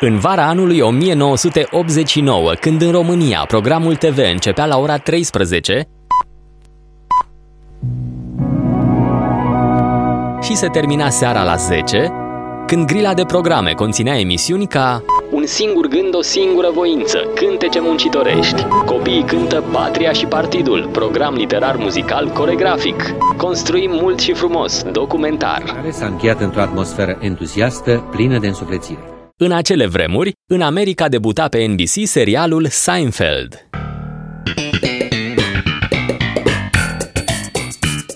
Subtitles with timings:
[0.00, 5.88] În vara anului 1989, când în România programul TV începea la ora 13
[10.42, 12.12] și se termina seara la 10,
[12.66, 18.66] când grila de programe conținea emisiuni ca Un singur gând, o singură voință, cântece muncitorești,
[18.86, 25.62] copiii cântă Patria și Partidul, program literar muzical coregrafic, construim mult și frumos, documentar.
[25.62, 29.21] Care s-a încheiat într-o atmosferă entuziastă, plină de însuflețire.
[29.44, 33.68] În acele vremuri, în America debuta pe NBC serialul Seinfeld.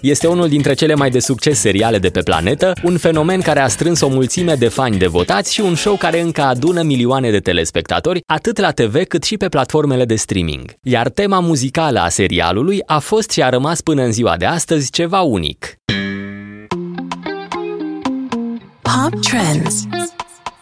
[0.01, 3.69] Este unul dintre cele mai de succes seriale de pe planetă, un fenomen care a
[3.69, 8.21] strâns o mulțime de fani devotați și un show care încă adună milioane de telespectatori,
[8.27, 10.73] atât la TV cât și pe platformele de streaming.
[10.83, 14.91] Iar tema muzicală a serialului a fost și a rămas până în ziua de astăzi
[14.91, 15.79] ceva unic.
[18.83, 19.87] Pop Trends.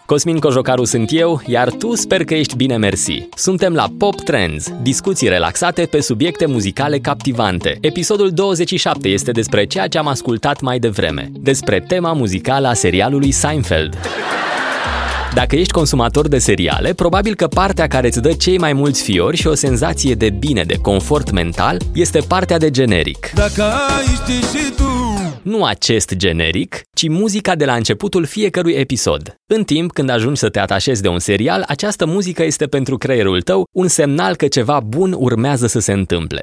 [0.07, 3.29] Cosmin Cojocaru sunt eu, iar tu sper că ești bine mersi.
[3.35, 7.79] Suntem la Pop Trends, discuții relaxate pe subiecte muzicale captivante.
[7.81, 13.31] Episodul 27 este despre ceea ce am ascultat mai devreme, despre tema muzicală a serialului
[13.31, 13.99] Seinfeld.
[15.35, 19.37] Dacă ești consumator de seriale, probabil că partea care îți dă cei mai mulți fiori
[19.37, 23.31] și o senzație de bine, de confort mental, este partea de generic.
[23.35, 29.35] Dacă ai ști și tu Nu acest generic, ci muzica de la începutul fiecărui episod.
[29.47, 33.43] În timp, când ajungi să te atașezi de un serial, această muzică este pentru creierul
[33.43, 36.43] tău un semnal că ceva bun urmează să se întâmple.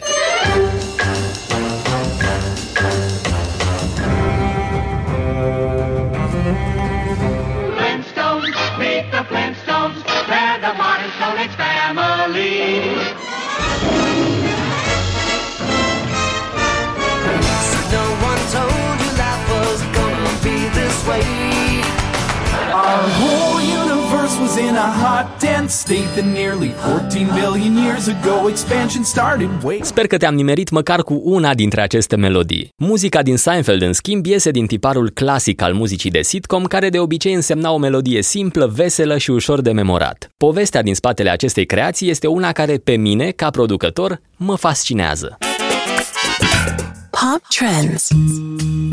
[7.77, 9.97] Flintstones, meet the Flintstones.
[10.29, 12.71] They're the modern Stone Age family.
[24.67, 29.49] In a hot, dense state that nearly 14 billion years ago expansion started.
[29.63, 29.85] Wait.
[29.85, 32.69] Sper că te-am nimerit măcar cu una dintre aceste melodii.
[32.77, 36.99] Muzica din Seinfeld, în schimb, iese din tiparul clasic al muzicii de sitcom, care de
[36.99, 40.29] obicei însemna o melodie simplă, veselă și ușor de memorat.
[40.37, 45.37] Povestea din spatele acestei creații este una care, pe mine, ca producător, mă fascinează.
[47.21, 48.07] Pop Trends.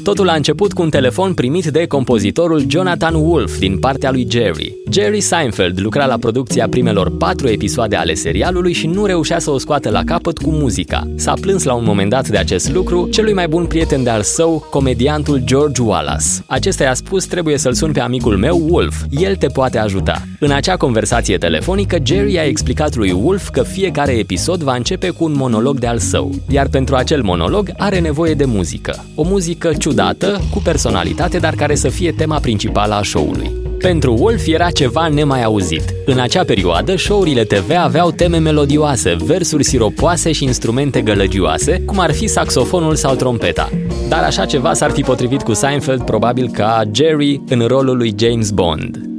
[0.03, 4.75] Totul a început cu un telefon primit de compozitorul Jonathan Wolf din partea lui Jerry.
[4.91, 9.59] Jerry Seinfeld lucra la producția primelor patru episoade ale serialului și nu reușea să o
[9.59, 11.11] scoată la capăt cu muzica.
[11.17, 14.23] S-a plâns la un moment dat de acest lucru celui mai bun prieten de al
[14.23, 16.27] său, comediantul George Wallace.
[16.47, 20.23] Acesta i-a spus trebuie să-l sun pe amicul meu, Wolf, el te poate ajuta.
[20.41, 25.25] În acea conversație telefonică, Jerry a explicat lui Wolf că fiecare episod va începe cu
[25.25, 29.05] un monolog de al său, iar pentru acel monolog are nevoie de muzică.
[29.15, 33.51] O muzică ciudată, cu personalitate, dar care să fie tema principală a show-ului.
[33.79, 35.83] Pentru Wolf era ceva nemai auzit.
[36.07, 42.13] În acea perioadă, show-urile TV aveau teme melodioase, versuri siropoase și instrumente gălăgioase, cum ar
[42.13, 43.71] fi saxofonul sau trompeta.
[44.09, 48.51] Dar așa ceva s-ar fi potrivit cu Seinfeld probabil ca Jerry în rolul lui James
[48.51, 49.18] Bond.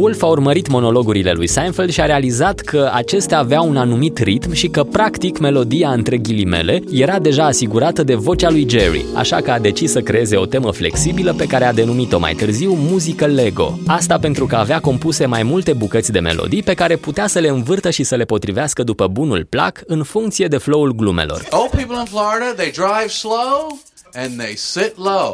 [0.00, 4.52] Wolf a urmărit monologurile lui Seinfeld și a realizat că acestea aveau un anumit ritm
[4.52, 9.50] și că, practic, melodia între ghilimele era deja asigurată de vocea lui Jerry, așa că
[9.50, 13.78] a decis să creeze o temă flexibilă pe care a denumit-o mai târziu muzică Lego.
[13.86, 17.48] Asta pentru că avea compuse mai multe bucăți de melodii pe care putea să le
[17.48, 21.46] învârtă și să le potrivească după bunul plac în funcție de flow-ul glumelor.
[21.50, 23.78] Old people in Florida, they drive slow
[24.14, 25.30] and they sit low.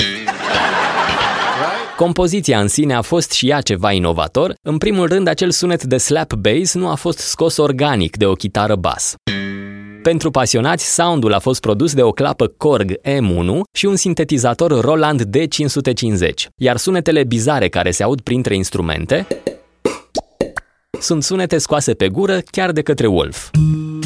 [1.96, 2.04] Right?
[2.04, 4.54] Compoziția în sine a fost și ea ceva inovator.
[4.62, 8.32] În primul rând, acel sunet de slap bass nu a fost scos organic de o
[8.32, 9.14] chitară bas.
[10.02, 15.22] Pentru pasionați, soundul a fost produs de o clapă Korg M1 și un sintetizator Roland
[15.22, 19.26] D550, iar sunetele bizare care se aud printre instrumente
[21.00, 23.50] sunt sunete scoase pe gură chiar de către Wolf.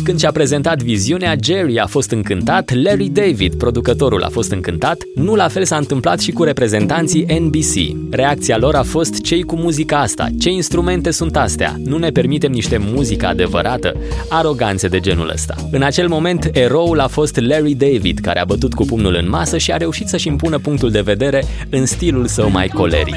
[0.05, 5.35] Când și-a prezentat viziunea, Jerry a fost încântat, Larry David, producătorul, a fost încântat, nu
[5.35, 7.97] la fel s-a întâmplat și cu reprezentanții NBC.
[8.11, 12.53] Reacția lor a fost cei cu muzica asta, ce instrumente sunt astea, nu ne permitem
[12.53, 13.97] niște muzică adevărată,
[14.29, 15.55] aroganțe de genul ăsta.
[15.71, 19.59] În acel moment, eroul a fost Larry David, care a bătut cu pumnul în masă
[19.59, 23.15] și a reușit să-și impună punctul de vedere în stilul său mai coleric.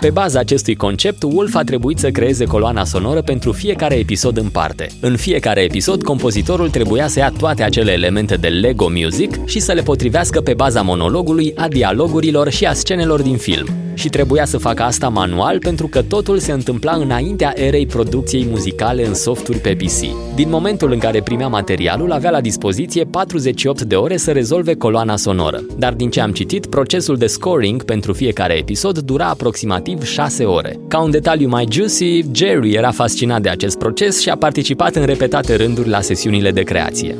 [0.00, 4.48] Pe baza acestui concept, Wolf a trebuit să creeze coloana sonoră pentru fiecare episod în
[4.48, 4.88] parte.
[5.00, 9.72] În fiecare episod, compozitorul trebuia să ia toate acele elemente de Lego Music și să
[9.72, 13.85] le potrivească pe baza monologului, a dialogurilor și a scenelor din film.
[13.96, 19.06] Și trebuia să facă asta manual pentru că totul se întâmpla înaintea erei producției muzicale
[19.06, 20.34] în softuri pe PC.
[20.34, 25.16] Din momentul în care primea materialul, avea la dispoziție 48 de ore să rezolve coloana
[25.16, 25.60] sonoră.
[25.78, 30.78] Dar din ce am citit, procesul de scoring pentru fiecare episod dura aproximativ 6 ore.
[30.88, 35.04] Ca un detaliu mai juicy, Jerry era fascinat de acest proces și a participat în
[35.04, 37.16] repetate rânduri la sesiunile de creație.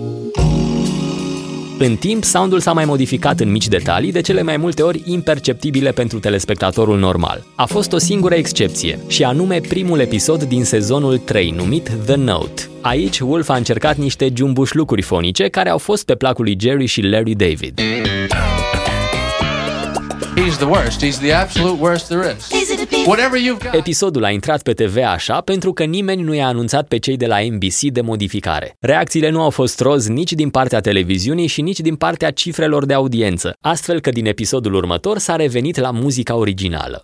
[1.78, 5.90] În timp, soundul s-a mai modificat în mici detalii, de cele mai multe ori imperceptibile
[5.90, 7.44] pentru telespectatorul normal.
[7.55, 12.69] A fost o singură excepție, și anume primul episod din sezonul 3, numit The Note.
[12.81, 17.00] Aici, Wolf a încercat niște jumbușlucuri fonice care au fost pe placul lui Jerry și
[17.00, 17.81] Larry David.
[20.46, 21.04] He's the worst.
[21.04, 22.50] He's the absolute worst there is.
[23.06, 23.75] Whatever you've got.
[23.75, 27.26] Episodul a intrat pe TV așa pentru că nimeni nu i-a anunțat pe cei de
[27.26, 28.76] la NBC de modificare.
[28.81, 32.94] Reacțiile nu au fost roz nici din partea televiziunii și nici din partea cifrelor de
[32.94, 37.02] audiență, astfel că din episodul următor s-a revenit la muzica originală.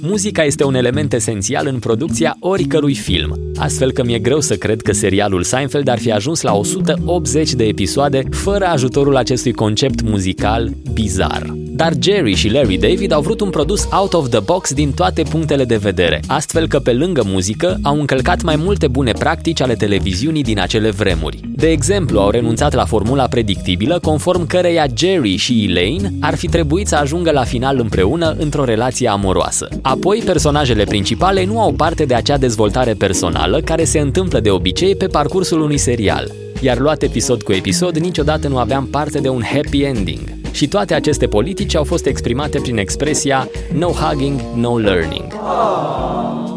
[0.00, 4.82] Muzica este un element esențial în producția oricărui film, astfel că mi-e greu să cred
[4.82, 10.70] că serialul Seinfeld ar fi ajuns la 180 de episoade fără ajutorul acestui concept muzical
[10.92, 11.65] bizar.
[11.76, 15.22] Dar Jerry și Larry David au vrut un produs out of the box din toate
[15.22, 19.74] punctele de vedere, astfel că pe lângă muzică au încălcat mai multe bune practici ale
[19.74, 21.40] televiziunii din acele vremuri.
[21.54, 26.86] De exemplu, au renunțat la formula predictibilă conform căreia Jerry și Elaine ar fi trebuit
[26.86, 29.68] să ajungă la final împreună într-o relație amoroasă.
[29.82, 34.96] Apoi, personajele principale nu au parte de acea dezvoltare personală care se întâmplă de obicei
[34.96, 36.30] pe parcursul unui serial.
[36.60, 40.35] Iar luat episod cu episod, niciodată nu aveam parte de un happy ending.
[40.56, 45.32] Și toate aceste politici au fost exprimate prin expresia no hugging, no learning.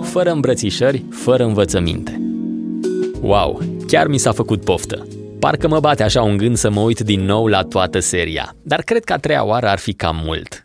[0.04, 2.22] Fără îmbrățișări, fără învățăminte.
[3.22, 5.08] Wow, chiar mi s-a făcut poftă.
[5.40, 8.82] Parcă mă bate așa un gând să mă uit din nou la toată seria, dar
[8.82, 10.59] cred că a treia oară ar fi cam mult.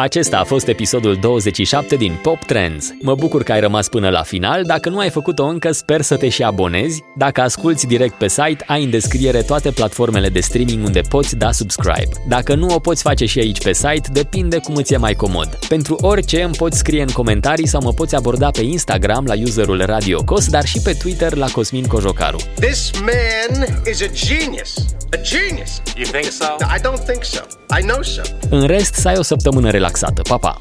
[0.00, 2.94] Acesta a fost episodul 27 din Pop Trends.
[3.02, 4.64] Mă bucur că ai rămas până la final.
[4.64, 7.02] Dacă nu ai făcut-o încă, sper să te și abonezi.
[7.16, 11.52] Dacă asculti direct pe site, ai în descriere toate platformele de streaming unde poți da
[11.52, 12.08] subscribe.
[12.28, 15.58] Dacă nu o poți face și aici pe site, depinde cum îți e mai comod.
[15.68, 19.82] Pentru orice îmi poți scrie în comentarii sau mă poți aborda pe Instagram la userul
[19.84, 22.38] Radio Cos, dar și pe Twitter la Cosmin Cojocaru.
[22.54, 24.89] This man is a genius.
[25.12, 25.82] A genius.
[25.96, 26.56] You think so?
[26.60, 27.42] No, I don't think so.
[27.78, 28.22] I know so.
[28.50, 30.22] În rest, să ai o săptămână relaxată.
[30.22, 30.58] Pa, pa!